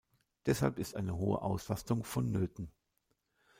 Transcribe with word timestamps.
Deshalb 0.47 0.79
ist 0.79 0.95
eine 0.95 1.15
hohe 1.19 1.43
Auslastung 1.43 2.03
vonnöten. 2.03 2.71